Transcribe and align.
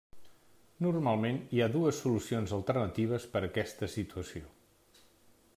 Normalment 0.85 1.37
hi 1.57 1.61
ha 1.61 1.67
dues 1.75 2.01
solucions 2.05 2.55
alternatives 2.59 3.31
per 3.35 3.45
a 3.45 3.49
aquesta 3.53 3.95
situació. 4.01 4.53